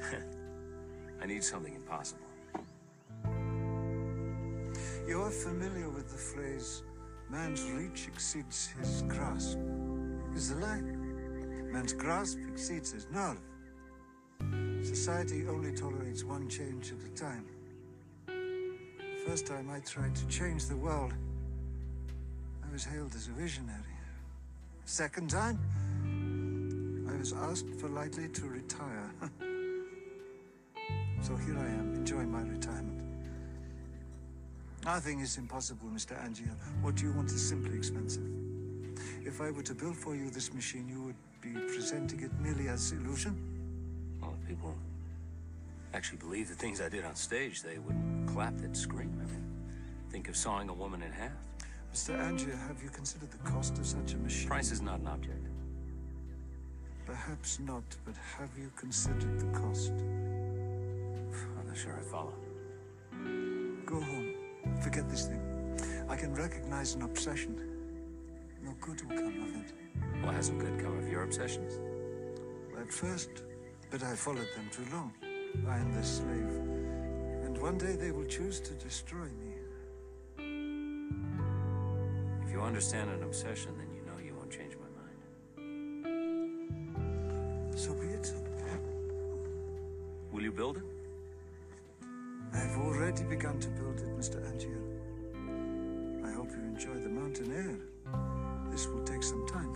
I 1.22 1.26
need 1.26 1.44
something 1.44 1.74
impossible. 1.74 2.26
You 5.06 5.22
are 5.22 5.30
familiar 5.30 5.88
with 5.88 6.08
the 6.08 6.16
phrase, 6.16 6.82
man's 7.28 7.62
reach 7.70 8.08
exceeds 8.08 8.68
his 8.78 9.02
grasp. 9.02 9.58
Is 10.34 10.50
a 10.52 10.56
lie. 10.56 10.80
Man's 11.72 11.92
grasp 11.92 12.38
exceeds 12.48 12.92
his 12.92 13.06
nerve. 13.10 13.40
Society 14.82 15.46
only 15.48 15.72
tolerates 15.72 16.24
one 16.24 16.48
change 16.48 16.92
at 16.92 17.02
a 17.04 17.12
time. 17.14 17.46
The 18.26 19.24
First 19.26 19.46
time 19.46 19.68
I 19.70 19.80
tried 19.80 20.14
to 20.14 20.26
change 20.28 20.66
the 20.66 20.76
world, 20.76 21.12
I 22.70 22.72
was 22.72 22.84
hailed 22.84 23.12
as 23.16 23.26
a 23.26 23.32
visionary. 23.32 23.96
Second 24.84 25.28
time, 25.28 25.58
I 27.12 27.18
was 27.18 27.32
asked 27.32 27.66
politely 27.80 28.28
to 28.28 28.46
retire. 28.46 29.10
so 31.20 31.34
here 31.34 31.58
I 31.58 31.66
am, 31.66 31.94
enjoying 31.96 32.30
my 32.30 32.42
retirement. 32.42 33.02
Nothing 34.84 35.18
is 35.18 35.36
impossible, 35.36 35.88
Mr. 35.88 36.16
Angier. 36.24 36.54
What 36.80 37.02
you 37.02 37.12
want 37.12 37.32
is 37.32 37.48
simply 37.48 37.76
expensive. 37.76 38.30
If 39.24 39.40
I 39.40 39.50
were 39.50 39.64
to 39.64 39.74
build 39.74 39.96
for 39.96 40.14
you 40.14 40.30
this 40.30 40.54
machine, 40.54 40.88
you 40.88 41.02
would 41.02 41.16
be 41.40 41.52
presenting 41.74 42.20
it 42.20 42.30
merely 42.40 42.68
as 42.68 42.92
illusion. 42.92 43.36
Well, 44.22 44.36
if 44.40 44.48
people 44.48 44.76
actually 45.92 46.18
believe 46.18 46.48
the 46.48 46.54
things 46.54 46.80
I 46.80 46.88
did 46.88 47.04
on 47.04 47.16
stage, 47.16 47.62
they 47.62 47.78
wouldn't 47.78 48.28
clap, 48.28 48.56
they'd 48.58 48.76
scream. 48.76 49.20
I 49.20 49.26
mean, 49.28 49.44
think 50.10 50.28
of 50.28 50.36
sawing 50.36 50.68
a 50.68 50.74
woman 50.74 51.02
in 51.02 51.10
half. 51.10 51.32
Mr. 51.92 52.16
Angier, 52.16 52.56
have 52.68 52.80
you 52.82 52.88
considered 52.88 53.32
the 53.32 53.38
cost 53.38 53.76
of 53.76 53.84
such 53.84 54.14
a 54.14 54.18
machine? 54.18 54.48
Price 54.48 54.70
is 54.70 54.80
not 54.80 55.00
an 55.00 55.08
object. 55.08 55.48
Perhaps 57.04 57.58
not, 57.58 57.82
but 58.04 58.14
have 58.38 58.50
you 58.56 58.70
considered 58.76 59.40
the 59.40 59.58
cost? 59.58 59.90
I'm 59.90 61.66
not 61.66 61.76
sure 61.76 61.92
I 61.98 62.02
follow. 62.02 62.34
Go 63.84 64.00
home. 64.00 64.34
Forget 64.80 65.08
this 65.10 65.26
thing. 65.26 65.42
I 66.08 66.14
can 66.14 66.32
recognize 66.32 66.94
an 66.94 67.02
obsession. 67.02 67.58
No 68.62 68.72
good 68.80 69.02
will 69.02 69.16
come 69.16 69.42
of 69.42 69.56
it. 69.56 69.72
Well, 70.22 70.32
hasn't 70.32 70.60
good 70.60 70.78
come 70.78 70.96
of 70.96 71.08
your 71.08 71.24
obsessions? 71.24 71.80
At 72.80 72.92
first, 72.92 73.30
but 73.90 74.04
I 74.04 74.14
followed 74.14 74.48
them 74.54 74.70
too 74.70 74.86
long. 74.92 75.12
I 75.68 75.76
am 75.76 75.92
their 75.92 76.04
slave. 76.04 76.52
And 77.44 77.60
one 77.60 77.78
day 77.78 77.96
they 77.96 78.12
will 78.12 78.26
choose 78.26 78.60
to 78.60 78.74
destroy 78.74 79.26
me. 79.40 79.49
You 82.60 82.66
understand 82.66 83.10
an 83.10 83.22
obsession, 83.22 83.72
then 83.78 83.88
you 83.94 84.02
know 84.02 84.18
you 84.22 84.34
won't 84.34 84.50
change 84.50 84.76
my 84.76 84.90
mind. 85.00 85.16
So 87.74 87.94
be 87.94 88.06
it. 88.08 88.32
Will 90.32 90.42
you 90.42 90.52
build 90.52 90.76
it? 90.76 90.84
I've 92.52 92.76
already 92.78 93.24
begun 93.24 93.58
to 93.60 93.68
build 93.68 94.00
it, 94.00 94.08
Mr. 94.18 94.44
Angier. 94.50 94.82
I 96.26 96.32
hope 96.32 96.50
you 96.50 96.58
enjoy 96.58 96.94
the 96.94 97.08
mountain 97.08 97.50
air. 97.52 97.78
This 98.70 98.86
will 98.86 99.04
take 99.04 99.22
some 99.22 99.46
time. 99.46 99.74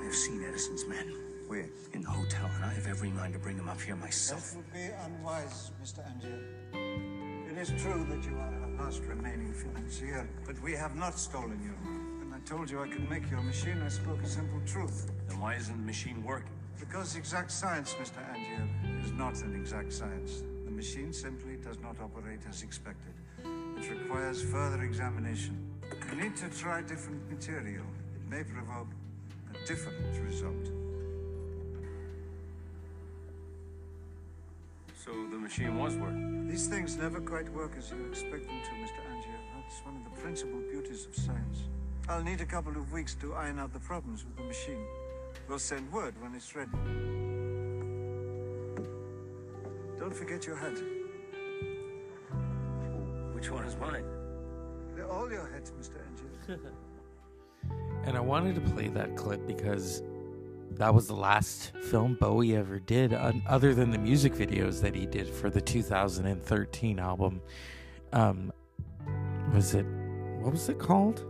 I 0.00 0.04
have 0.04 0.14
seen 0.14 0.42
Edison's 0.44 0.84
men. 0.86 1.14
Where? 1.46 1.68
In 1.92 2.02
the 2.02 2.10
hotel, 2.10 2.50
and 2.56 2.64
I 2.64 2.74
have 2.74 2.88
every 2.88 3.10
mind 3.10 3.34
to 3.34 3.38
bring 3.38 3.56
them 3.56 3.68
up 3.68 3.80
here 3.80 3.96
myself. 3.96 4.52
It 4.52 4.56
would 4.56 4.72
be 4.72 4.90
unwise, 5.06 5.70
Mr. 5.82 6.00
Angier. 6.10 6.42
It 7.50 7.56
is 7.56 7.68
true 7.82 8.04
that 8.10 8.24
you 8.24 8.36
are 8.36 8.52
our 8.62 8.67
last 8.78 9.02
remaining 9.04 9.52
financier, 9.52 10.28
but 10.46 10.60
we 10.62 10.72
have 10.72 10.94
not 10.96 11.18
stolen 11.18 11.60
you. 11.62 11.74
When 12.20 12.32
I 12.32 12.38
told 12.48 12.70
you 12.70 12.80
I 12.80 12.88
could 12.88 13.08
make 13.10 13.28
your 13.30 13.42
machine, 13.42 13.82
I 13.84 13.88
spoke 13.88 14.22
a 14.22 14.26
simple 14.26 14.60
truth. 14.66 15.10
Then 15.28 15.40
why 15.40 15.54
isn't 15.54 15.76
the 15.76 15.82
machine 15.84 16.22
working? 16.24 16.52
Because 16.78 17.16
exact 17.16 17.50
science, 17.50 17.94
Mr. 17.94 18.18
Angier, 18.32 18.68
is 19.04 19.12
not 19.12 19.42
an 19.42 19.54
exact 19.54 19.92
science. 19.92 20.42
The 20.64 20.70
machine 20.70 21.12
simply 21.12 21.56
does 21.56 21.78
not 21.80 21.96
operate 22.00 22.40
as 22.48 22.62
expected. 22.62 23.14
It 23.44 23.90
requires 23.90 24.42
further 24.42 24.82
examination. 24.82 25.58
You 26.10 26.22
need 26.22 26.36
to 26.36 26.48
try 26.50 26.82
different 26.82 27.28
material. 27.30 27.84
It 28.14 28.30
may 28.30 28.44
provoke 28.44 28.88
a 29.54 29.66
different 29.66 30.16
result. 30.24 30.77
So 35.08 35.14
the 35.30 35.38
machine 35.38 35.78
was 35.78 35.96
working. 35.96 36.46
These 36.46 36.66
things 36.66 36.98
never 36.98 37.18
quite 37.18 37.48
work 37.54 37.72
as 37.78 37.90
you 37.90 37.96
expect 38.10 38.46
them 38.46 38.60
to, 38.62 38.70
Mr. 38.72 39.00
Angier. 39.10 39.40
That's 39.54 39.82
one 39.82 39.96
of 39.96 40.04
the 40.04 40.20
principal 40.20 40.60
beauties 40.70 41.06
of 41.06 41.16
science. 41.16 41.60
I'll 42.10 42.22
need 42.22 42.42
a 42.42 42.44
couple 42.44 42.72
of 42.72 42.92
weeks 42.92 43.14
to 43.22 43.32
iron 43.32 43.58
out 43.58 43.72
the 43.72 43.80
problems 43.80 44.26
with 44.26 44.36
the 44.36 44.42
machine. 44.42 44.84
We'll 45.48 45.58
send 45.58 45.90
word 45.90 46.14
when 46.20 46.34
it's 46.34 46.54
ready. 46.54 46.70
Don't 49.98 50.14
forget 50.14 50.46
your 50.46 50.56
hat. 50.56 50.78
Which 53.32 53.50
one 53.50 53.64
is 53.64 53.76
mine? 53.76 54.04
They're 54.94 55.10
all 55.10 55.30
your 55.30 55.48
hats, 55.48 55.72
Mr. 55.80 55.96
Angier. 56.06 56.58
And 58.04 58.16
I 58.16 58.20
wanted 58.20 58.54
to 58.54 58.60
play 58.72 58.88
that 58.88 59.16
clip 59.16 59.46
because 59.46 60.02
that 60.78 60.94
was 60.94 61.08
the 61.08 61.14
last 61.14 61.72
film 61.90 62.16
Bowie 62.20 62.56
ever 62.56 62.78
did, 62.78 63.12
other 63.12 63.74
than 63.74 63.90
the 63.90 63.98
music 63.98 64.32
videos 64.32 64.80
that 64.80 64.94
he 64.94 65.06
did 65.06 65.28
for 65.28 65.50
the 65.50 65.60
2013 65.60 66.98
album. 66.98 67.40
Um, 68.12 68.52
was 69.52 69.74
it 69.74 69.84
what 70.40 70.52
was 70.52 70.68
it 70.68 70.78
called? 70.78 71.24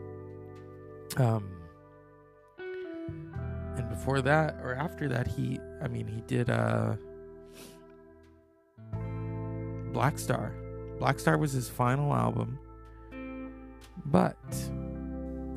Um, 1.17 1.51
and 2.59 3.89
before 3.89 4.21
that 4.21 4.61
or 4.63 4.75
after 4.75 5.09
that, 5.09 5.27
he, 5.27 5.59
I 5.83 5.89
mean, 5.89 6.07
he 6.07 6.21
did 6.27 6.51
uh, 6.51 6.97
Black 9.93 10.19
Star. 10.19 10.53
Black 10.99 11.19
Star 11.19 11.39
was 11.39 11.53
his 11.53 11.69
final 11.69 12.13
album, 12.13 12.59
but 14.05 14.37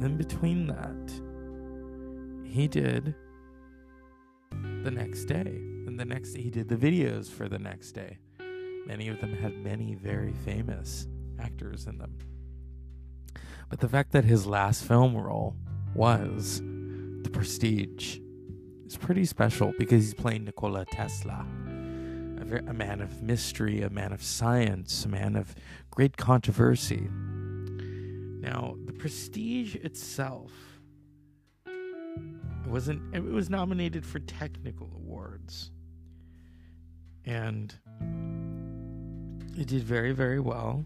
in 0.01 0.15
between 0.17 0.67
that, 0.67 1.11
he 2.49 2.67
did 2.67 3.15
the 4.83 4.91
next 4.91 5.25
day. 5.25 5.61
And 5.87 5.99
the 5.99 6.05
next 6.05 6.33
day, 6.33 6.41
he 6.41 6.49
did 6.49 6.69
the 6.69 6.75
videos 6.75 7.29
for 7.29 7.47
the 7.47 7.59
next 7.59 7.91
day. 7.93 8.17
Many 8.85 9.09
of 9.09 9.21
them 9.21 9.33
had 9.33 9.55
many 9.57 9.95
very 9.95 10.33
famous 10.33 11.07
actors 11.39 11.87
in 11.87 11.97
them. 11.97 12.17
But 13.69 13.79
the 13.79 13.87
fact 13.87 14.11
that 14.11 14.25
his 14.25 14.45
last 14.45 14.83
film 14.83 15.15
role 15.15 15.55
was 15.93 16.61
The 16.61 17.29
Prestige 17.31 18.19
is 18.85 18.97
pretty 18.97 19.25
special 19.25 19.73
because 19.77 20.03
he's 20.03 20.13
playing 20.13 20.45
Nikola 20.45 20.85
Tesla, 20.85 21.45
a 22.67 22.73
man 22.73 23.01
of 23.01 23.21
mystery, 23.21 23.81
a 23.81 23.89
man 23.89 24.11
of 24.11 24.21
science, 24.23 25.05
a 25.05 25.09
man 25.09 25.35
of 25.35 25.55
great 25.89 26.17
controversy. 26.17 27.07
Now, 28.41 28.75
the 28.85 28.93
Prestige 28.93 29.75
itself 29.75 30.51
wasn't. 32.71 33.13
It 33.13 33.23
was 33.23 33.49
nominated 33.49 34.05
for 34.05 34.19
technical 34.19 34.89
awards, 34.95 35.71
and 37.25 37.73
it 39.57 39.67
did 39.67 39.83
very, 39.83 40.13
very 40.13 40.39
well. 40.39 40.85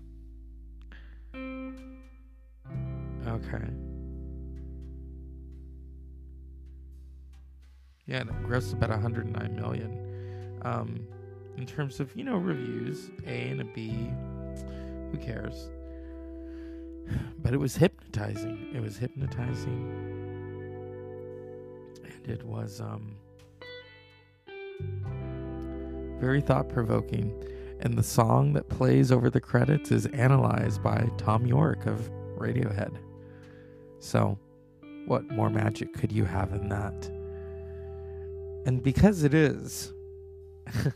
Okay. 3.28 3.68
Yeah, 8.08 8.22
it 8.22 8.28
grossed 8.44 8.74
about 8.74 8.92
109 8.92 9.56
million. 9.56 10.60
Um, 10.62 11.08
in 11.58 11.66
terms 11.66 12.00
of 12.00 12.16
you 12.16 12.24
know 12.24 12.38
reviews, 12.38 13.10
A 13.26 13.50
and 13.50 13.62
a 13.62 13.66
B, 13.66 14.12
who 15.12 15.18
cares? 15.18 15.70
But 17.38 17.54
it 17.54 17.58
was 17.58 17.76
hypnotizing. 17.76 18.72
It 18.74 18.82
was 18.82 18.98
hypnotizing, 18.98 20.15
it 22.28 22.44
was 22.44 22.82
um 22.82 23.16
very 26.20 26.42
thought 26.42 26.70
provoking. 26.70 27.34
And 27.82 27.98
the 27.98 28.04
song 28.04 28.54
that 28.54 28.70
plays 28.70 29.12
over 29.12 29.30
the 29.30 29.42
credits 29.42 29.92
is 29.92 30.06
analyzed 30.08 30.82
by 30.82 31.10
Thom 31.18 31.46
Yorke 31.46 31.86
of 31.86 32.10
Radiohead. 32.38 32.98
So, 34.00 34.40
what 35.06 35.30
more 35.30 35.50
magic 35.50 35.94
could 35.94 36.12
you 36.12 36.26
have 36.26 36.54
in 36.54 36.70
that? 36.70 37.06
And 38.66 38.82
because 38.82 39.24
it 39.24 39.34
is 39.34 39.94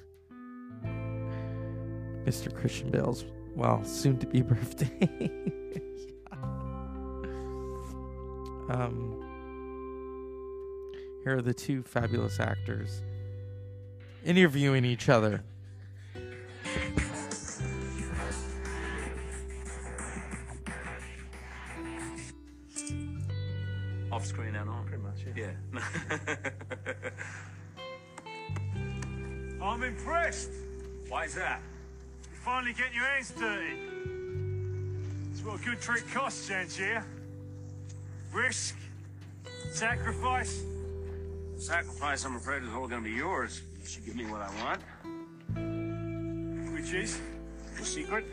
Mr. 2.26 2.54
Christian 2.54 2.90
Bale's, 2.90 3.26
well, 3.56 3.84
soon 3.84 4.18
to 4.20 4.26
be 4.26 4.42
birthday. 4.44 5.10
um, 8.70 9.29
here 11.30 11.38
are 11.38 11.42
the 11.44 11.54
two 11.54 11.84
fabulous 11.84 12.40
actors 12.40 13.04
interviewing 14.26 14.84
each 14.84 15.10
other. 15.10 15.44
Off 24.12 24.26
screen 24.26 24.56
and 24.56 24.68
on. 24.68 24.88
Pretty 24.88 25.04
much, 25.04 25.20
yeah. 25.38 25.52
Yeah. 25.72 26.36
I'm 29.62 29.84
impressed. 29.84 30.50
Why 31.10 31.26
is 31.26 31.36
that? 31.36 31.62
You're 32.24 32.42
finally 32.42 32.74
getting 32.74 32.96
your 32.96 33.06
hands 33.06 33.32
dirty. 33.38 33.78
It's 35.32 35.44
what 35.46 35.62
a 35.62 35.64
good 35.64 35.80
trick 35.80 36.10
costs, 36.12 36.50
Angier. 36.50 37.04
Risk, 38.34 38.76
sacrifice. 39.72 40.64
Sacrifice, 41.60 42.24
I'm 42.24 42.38
afraid, 42.38 42.64
is 42.64 42.70
all 42.70 42.88
going 42.88 43.04
to 43.04 43.10
be 43.10 43.16
yours. 43.16 43.62
You 43.82 43.86
should 43.86 44.06
give 44.06 44.16
me 44.16 44.26
what 44.26 44.42
I 44.42 44.50
want. 44.64 44.82
Which 46.74 46.94
is, 46.94 47.20
The 47.78 47.84
secret? 47.86 48.26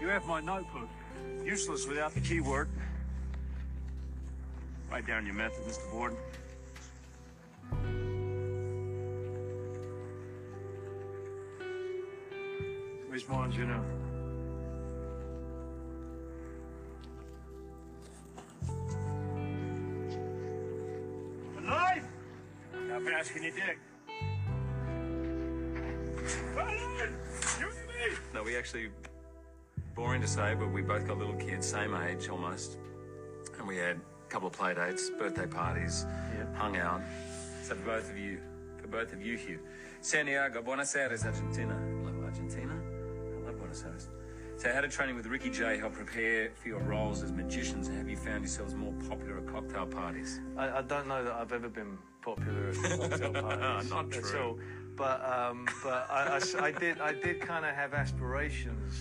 you 0.00 0.08
have 0.08 0.26
my 0.26 0.40
notebook. 0.40 0.88
Useless 1.44 1.86
without 1.86 2.12
the 2.12 2.20
keyword. 2.20 2.68
Write 4.90 5.06
down 5.06 5.24
your 5.26 5.36
method, 5.36 5.64
Mr. 5.64 5.90
Borden. 5.92 6.18
Where's 13.08 13.28
mine, 13.28 13.52
you 13.52 13.66
know? 13.66 13.82
Can 23.06 23.42
you 23.44 23.52
dig? 23.52 23.78
Alan! 26.58 27.14
You 27.60 27.66
and 27.68 27.86
me! 27.86 28.18
No, 28.34 28.42
we 28.42 28.56
actually, 28.56 28.90
boring 29.94 30.20
to 30.22 30.26
say, 30.26 30.56
but 30.58 30.72
we 30.72 30.82
both 30.82 31.06
got 31.06 31.16
little 31.16 31.36
kids, 31.36 31.68
same 31.68 31.94
age 31.94 32.28
almost. 32.28 32.78
And 33.58 33.68
we 33.68 33.76
had 33.76 33.96
a 33.96 34.28
couple 34.28 34.48
of 34.48 34.54
play 34.54 34.74
dates, 34.74 35.08
birthday 35.10 35.46
parties, 35.46 36.04
hung 36.56 36.76
out. 36.78 37.00
So 37.62 37.76
for 37.76 37.84
both 37.84 38.10
of 38.10 38.18
you, 38.18 38.40
for 38.80 38.88
both 38.88 39.12
of 39.12 39.22
you, 39.22 39.36
Hugh. 39.36 39.60
Santiago, 40.00 40.60
Buenos 40.60 40.96
Aires, 40.96 41.24
Argentina. 41.24 41.74
I 41.74 42.06
love 42.06 42.24
Argentina. 42.24 42.74
I 42.74 43.46
love 43.46 43.58
Buenos 43.58 43.84
Aires. 43.84 44.08
So 44.58 44.72
how 44.72 44.80
did 44.80 44.90
training 44.90 45.16
with 45.16 45.26
Ricky 45.26 45.50
Jay 45.50 45.76
help 45.76 45.92
prepare 45.92 46.50
for 46.54 46.68
your 46.68 46.80
roles 46.80 47.22
as 47.22 47.30
magicians? 47.30 47.88
And 47.88 47.98
have 47.98 48.08
you 48.08 48.16
found 48.16 48.40
yourselves 48.40 48.74
more 48.74 48.92
popular 49.06 49.38
at 49.38 49.46
cocktail 49.46 49.86
parties? 49.86 50.40
I, 50.56 50.78
I 50.78 50.82
don't 50.82 51.06
know 51.06 51.22
that 51.22 51.34
I've 51.34 51.52
ever 51.52 51.68
been 51.68 51.98
popular 52.22 52.70
at 52.70 52.74
cocktail 53.10 53.32
parties. 53.42 53.90
Not 53.90 54.16
at 54.16 54.34
all. 54.34 54.58
But 54.96 55.22
um, 55.26 55.66
but 55.82 56.06
I, 56.10 56.40
I 56.40 56.64
I 56.66 56.70
did 56.70 57.00
I 57.00 57.12
did 57.12 57.42
kind 57.42 57.66
of 57.66 57.74
have 57.74 57.92
aspirations 57.92 58.94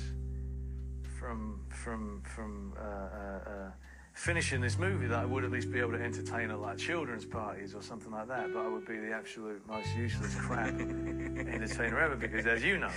from 1.18 1.62
from 1.70 2.22
from 2.24 2.74
uh, 2.78 2.82
uh, 2.82 3.50
uh, 3.50 3.72
finishing 4.14 4.60
this 4.60 4.78
movie 4.78 5.08
that 5.08 5.20
I 5.20 5.26
would 5.26 5.46
at 5.46 5.52
least 5.52 5.72
be 5.72 5.80
able 5.80 5.94
to 5.94 6.04
entertain 6.04 6.52
at 6.52 6.60
like 6.60 6.78
children's 6.78 7.24
parties 7.24 7.74
or 7.74 7.82
something 7.82 8.12
like 8.12 8.28
that. 8.28 8.54
But 8.54 8.66
I 8.66 8.68
would 8.68 8.86
be 8.86 8.98
the 8.98 9.14
absolute 9.14 9.66
most 9.66 9.88
useless 9.96 10.36
crap 10.36 10.68
entertainer 10.82 11.98
ever 12.02 12.18
because, 12.18 12.46
as 12.46 12.62
you 12.62 12.78
know, 12.78 12.92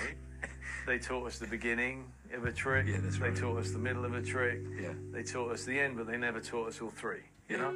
they 0.88 0.98
taught 0.98 1.26
us 1.26 1.38
the 1.38 1.46
beginning 1.46 2.04
of 2.32 2.44
a 2.46 2.52
trick. 2.52 2.86
Yeah, 2.88 2.96
that's 3.02 3.18
They 3.18 3.28
right. 3.28 3.36
taught 3.36 3.58
us 3.58 3.70
the 3.70 3.78
middle 3.78 4.04
of 4.06 4.14
a 4.14 4.22
trick. 4.22 4.60
Yeah. 4.80 4.92
They 5.12 5.22
taught 5.22 5.52
us 5.52 5.64
the 5.64 5.78
end, 5.78 5.96
but 5.98 6.06
they 6.06 6.16
never 6.16 6.40
taught 6.40 6.68
us 6.68 6.80
all 6.80 6.88
three. 6.90 7.20
You 7.48 7.56
Yeah. 7.56 7.62
know. 7.70 7.74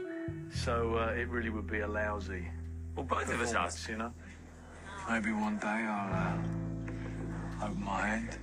So 0.54 0.96
uh, 0.96 1.12
it 1.12 1.28
really 1.28 1.50
would 1.50 1.66
be 1.66 1.80
a 1.80 1.86
lousy 1.88 2.48
Well, 2.96 3.04
both 3.04 3.28
of 3.32 3.40
us 3.40 3.50
performance, 3.52 3.88
are. 3.88 3.92
you 3.92 3.98
know. 3.98 4.12
Maybe 5.10 5.32
one 5.32 5.58
day 5.58 5.66
I'll 5.68 6.36
uh, 7.60 7.66
open 7.66 7.84
my 7.84 8.00
hand, 8.06 8.38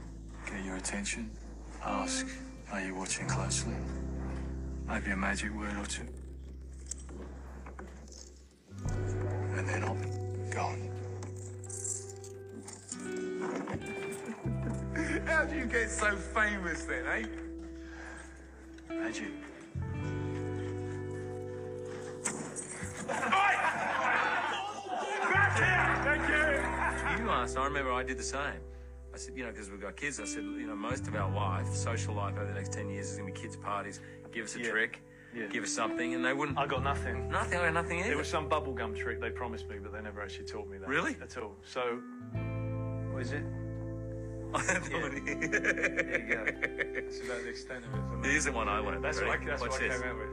get 0.46 0.64
your 0.64 0.76
attention, 0.76 1.32
ask, 1.84 2.28
are 2.72 2.82
you 2.82 2.94
watching 2.96 3.28
closely? 3.28 3.74
Maybe 4.88 5.12
a 5.12 5.18
magic 5.18 5.52
word 5.56 5.76
or 5.78 5.86
two. 5.86 6.06
And 9.58 9.68
then 9.68 9.84
I'll 9.84 9.96
be 9.96 10.10
gone. 10.52 10.89
How 15.26 15.46
do 15.46 15.56
you 15.56 15.66
get 15.66 15.90
so 15.90 16.16
famous 16.16 16.84
then, 16.86 17.06
eh? 17.06 17.26
Magic. 18.94 19.32
Thank 26.04 26.28
you. 26.30 27.24
You 27.24 27.30
asked, 27.32 27.58
I 27.58 27.66
remember 27.66 27.92
I 27.92 28.04
did 28.04 28.18
the 28.18 28.24
same. 28.24 28.62
I 29.14 29.18
said, 29.18 29.36
you 29.36 29.44
know, 29.44 29.52
because 29.52 29.70
we've 29.70 29.82
got 29.82 29.96
kids, 29.96 30.20
I 30.20 30.26
said, 30.26 30.44
you 30.44 30.68
know, 30.68 30.76
most 30.76 31.08
of 31.08 31.16
our 31.16 31.32
life, 31.34 31.68
social 31.74 32.14
life 32.14 32.36
over 32.36 32.46
the 32.46 32.54
next 32.54 32.72
10 32.74 32.90
years 32.90 33.10
is 33.12 33.18
going 33.18 33.34
to 33.34 33.34
be 33.34 33.40
kids' 33.42 33.56
parties. 33.56 34.00
Give 34.32 34.46
us 34.46 34.56
a 34.56 34.60
Yeah. 34.60 34.70
trick, 34.72 35.02
Yeah. 35.34 35.48
give 35.48 35.64
us 35.64 35.72
something, 35.72 36.14
and 36.14 36.24
they 36.24 36.34
wouldn't. 36.34 36.58
I 36.58 36.66
got 36.68 36.84
nothing. 36.84 37.30
nothing, 37.30 37.60
I 37.60 37.66
got 37.66 37.74
nothing 37.74 38.00
either. 38.00 38.12
It 38.12 38.18
was 38.18 38.28
some 38.30 38.48
bubblegum 38.50 38.96
trick 38.98 39.20
they 39.20 39.32
promised 39.32 39.68
me, 39.68 39.78
but 39.80 39.92
they 39.92 40.02
never 40.02 40.22
actually 40.22 40.46
taught 40.46 40.68
me 40.70 40.78
that. 40.78 40.88
Really? 40.88 41.18
At 41.22 41.38
all. 41.38 41.56
So, 41.64 42.00
what 43.12 43.22
is 43.22 43.32
it? 43.34 43.44
There 44.54 45.10
There 45.10 46.28
you 46.28 46.36
go. 46.36 46.46
That's 47.02 47.20
about 47.22 47.44
the 47.44 47.50
extent 47.50 47.86
of 47.86 47.94
it 47.94 47.98
for 48.10 48.18
me. 48.18 48.30
Here's 48.30 48.46
the 48.46 48.52
one 48.52 48.68
I 48.68 48.80
learned. 48.80 49.04
That's 49.04 49.20
what 49.22 49.30
I, 49.30 49.38
that's 49.46 49.62
Watch 49.62 49.72
what 49.72 49.82
I 49.84 49.88
this. 49.88 50.02
came 50.02 50.10
out 50.10 50.18
with. 50.18 50.30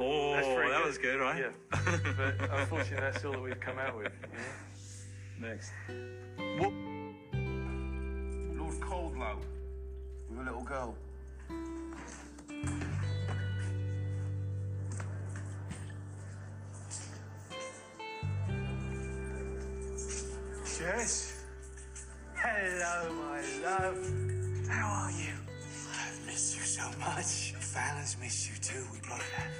Oh, 0.00 0.32
That's 0.34 0.46
pretty 0.48 0.70
that 0.70 0.84
was 0.84 0.98
good, 0.98 1.20
right? 1.20 1.38
Yeah. 1.44 1.52
but 2.16 2.34
unfortunately, 2.60 2.96
that's 3.00 3.24
all 3.24 3.32
that 3.32 3.42
we've 3.42 3.60
come 3.60 3.78
out 3.78 3.96
with. 3.96 4.10
Next. 5.38 5.70
Lord 8.58 8.74
Caldlow, 8.80 9.36
with 10.30 10.38
a 10.40 10.42
little 10.44 10.62
girl. 10.64 10.96
Jess. 20.78 21.41
Hello, 22.64 23.10
my 23.14 23.40
love. 23.64 23.98
How 24.68 24.86
are 24.86 25.10
you? 25.10 25.34
I've 25.98 26.26
missed 26.26 26.54
you 26.56 26.62
so 26.62 26.84
much. 27.00 27.54
Fallon's 27.58 28.16
missed 28.20 28.48
you 28.48 28.56
too. 28.62 28.84
We 28.92 29.00
both 29.00 29.28
have. 29.32 29.50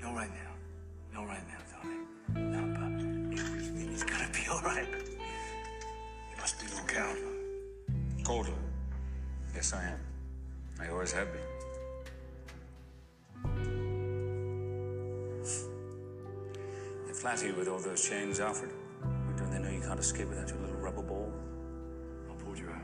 No 0.00 0.14
right 0.14 0.30
now. 0.30 0.54
No 1.12 1.26
right 1.26 1.44
now, 1.52 1.60
darling. 1.70 2.06
No, 2.50 2.60
but 2.72 3.38
everything 3.38 3.88
is 3.92 4.04
gonna 4.04 4.30
be 4.32 4.48
all 4.50 4.62
right. 4.62 4.88
You 4.88 6.36
must 6.40 6.58
be 6.58 6.66
Lord 6.72 6.88
Caldlow. 6.88 7.34
Caldlow. 8.22 8.62
Yes, 9.54 9.74
I 9.74 9.84
am. 9.84 10.00
I 10.80 10.88
always 10.88 11.12
have 11.12 11.28
been. 11.30 11.42
If 17.10 17.16
flatter 17.16 17.48
you 17.48 17.54
with 17.54 17.68
all 17.68 17.80
those 17.80 18.08
chains, 18.08 18.40
Alfred? 18.40 18.70
Can't 19.88 20.00
escape 20.00 20.28
without 20.28 20.50
your 20.50 20.58
little 20.58 20.76
rubber 20.76 21.00
ball? 21.00 21.32
I 22.30 22.34
pulled 22.42 22.58
you 22.58 22.68
out. 22.68 22.82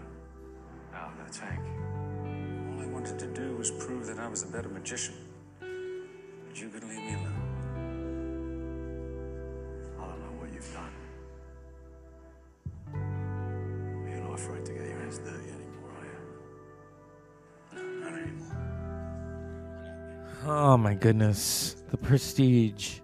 Out 0.94 1.12
of 1.20 1.26
the 1.30 1.38
tank. 1.38 1.60
All 1.60 2.80
I 2.80 2.86
wanted 2.86 3.18
to 3.18 3.26
do 3.26 3.56
was 3.56 3.70
prove 3.72 4.06
that 4.06 4.18
I 4.18 4.26
was 4.26 4.42
a 4.42 4.46
better 4.46 4.70
magician. 4.70 5.14
But 5.60 6.58
you 6.58 6.70
couldn't 6.70 6.88
leave 6.88 7.00
me 7.00 7.12
alone. 7.12 7.42
I 10.00 10.06
don't 10.06 10.18
know 10.18 10.32
what 10.40 10.50
you've 10.54 10.72
done. 10.72 10.94
You're 14.08 14.22
not 14.22 14.32
afraid 14.32 14.64
to 14.64 14.72
get 14.72 14.84
your 14.84 14.98
hands 14.98 15.18
dirty 15.18 15.50
anymore, 15.50 15.90
are 15.98 16.06
you? 16.06 16.18
No, 17.74 17.82
not 18.08 18.14
anymore. 18.18 18.56
Oh 20.46 20.76
my 20.78 20.94
goodness. 20.94 21.76
The 21.90 21.98
prestige 21.98 23.00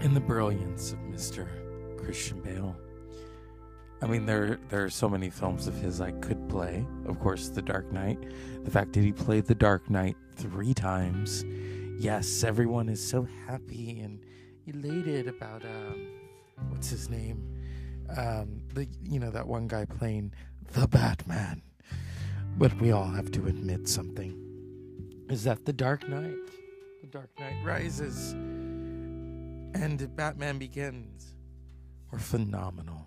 and 0.00 0.16
the 0.16 0.20
brilliance 0.20 0.92
of 0.92 0.98
Mr. 1.00 1.46
Christian 2.10 2.40
Bale. 2.40 2.76
I 4.02 4.06
mean, 4.08 4.26
there 4.26 4.58
there 4.68 4.82
are 4.82 4.90
so 4.90 5.08
many 5.08 5.30
films 5.30 5.68
of 5.68 5.76
his 5.76 6.00
I 6.00 6.10
could 6.10 6.48
play. 6.48 6.84
Of 7.06 7.20
course, 7.20 7.50
The 7.50 7.62
Dark 7.62 7.92
Knight. 7.92 8.18
The 8.64 8.70
fact 8.72 8.94
that 8.94 9.04
he 9.04 9.12
played 9.12 9.44
The 9.44 9.54
Dark 9.54 9.88
Knight 9.88 10.16
three 10.34 10.74
times. 10.74 11.44
Yes, 12.00 12.42
everyone 12.42 12.88
is 12.88 13.00
so 13.00 13.28
happy 13.46 14.00
and 14.00 14.18
elated 14.66 15.28
about 15.28 15.64
um, 15.64 16.08
what's 16.70 16.90
his 16.90 17.08
name? 17.08 17.46
Um, 18.16 18.62
the 18.74 18.88
you 19.04 19.20
know 19.20 19.30
that 19.30 19.46
one 19.46 19.68
guy 19.68 19.84
playing 19.84 20.34
the 20.72 20.88
Batman. 20.88 21.62
But 22.58 22.76
we 22.80 22.90
all 22.90 23.06
have 23.06 23.30
to 23.30 23.46
admit 23.46 23.86
something. 23.86 24.34
Is 25.28 25.44
that 25.44 25.64
The 25.64 25.72
Dark 25.72 26.08
Knight? 26.08 26.34
The 27.02 27.06
Dark 27.06 27.30
Knight 27.38 27.64
Rises 27.64 28.32
and 28.32 30.16
Batman 30.16 30.58
Begins 30.58 31.36
were 32.10 32.18
phenomenal. 32.18 33.04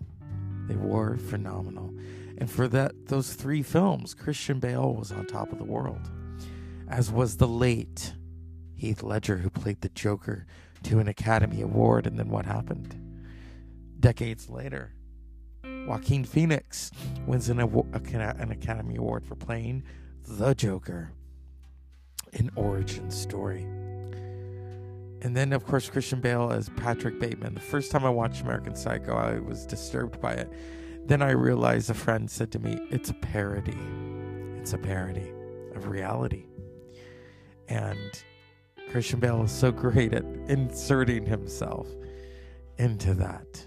They 0.66 0.76
were 0.76 1.16
phenomenal. 1.16 1.94
And 2.38 2.50
for 2.50 2.68
that 2.68 3.06
those 3.06 3.34
three 3.34 3.62
films, 3.62 4.14
Christian 4.14 4.58
Bale 4.58 4.94
was 4.94 5.12
on 5.12 5.26
top 5.26 5.52
of 5.52 5.58
the 5.58 5.64
world. 5.64 6.10
As 6.88 7.10
was 7.10 7.36
the 7.36 7.48
late 7.48 8.14
Heath 8.74 9.02
Ledger 9.02 9.38
who 9.38 9.50
played 9.50 9.80
the 9.80 9.88
Joker 9.90 10.46
to 10.84 10.98
an 10.98 11.08
Academy 11.08 11.62
Award 11.62 12.06
and 12.06 12.18
then 12.18 12.28
what 12.28 12.46
happened? 12.46 13.00
Decades 14.00 14.50
later, 14.50 14.92
Joaquin 15.86 16.24
Phoenix 16.24 16.90
wins 17.26 17.48
an, 17.48 17.60
an 17.60 18.50
Academy 18.50 18.96
Award 18.96 19.24
for 19.24 19.34
playing 19.34 19.84
the 20.26 20.54
Joker. 20.54 21.12
An 22.32 22.50
origin 22.56 23.10
story. 23.10 23.64
And 25.24 25.34
then, 25.34 25.54
of 25.54 25.66
course, 25.66 25.88
Christian 25.88 26.20
Bale 26.20 26.52
as 26.52 26.68
Patrick 26.76 27.18
Bateman. 27.18 27.54
The 27.54 27.60
first 27.60 27.90
time 27.90 28.04
I 28.04 28.10
watched 28.10 28.42
American 28.42 28.76
Psycho, 28.76 29.16
I 29.16 29.38
was 29.38 29.64
disturbed 29.64 30.20
by 30.20 30.34
it. 30.34 30.52
Then 31.06 31.22
I 31.22 31.30
realized 31.30 31.88
a 31.88 31.94
friend 31.94 32.30
said 32.30 32.52
to 32.52 32.58
me, 32.58 32.78
It's 32.90 33.08
a 33.08 33.14
parody. 33.14 33.78
It's 34.60 34.74
a 34.74 34.78
parody 34.78 35.32
of 35.74 35.88
reality. 35.88 36.44
And 37.68 38.22
Christian 38.90 39.18
Bale 39.18 39.42
is 39.42 39.50
so 39.50 39.72
great 39.72 40.12
at 40.12 40.24
inserting 40.46 41.24
himself 41.24 41.88
into 42.76 43.14
that. 43.14 43.66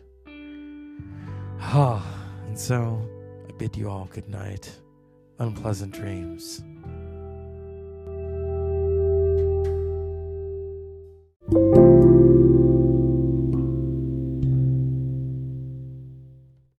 Ah, 1.60 2.06
and 2.46 2.58
so 2.58 3.02
I 3.50 3.52
bid 3.54 3.76
you 3.76 3.90
all 3.90 4.08
good 4.14 4.30
night, 4.30 4.72
unpleasant 5.40 5.92
dreams. 5.92 6.64
thank 11.50 11.76
you 11.76 11.77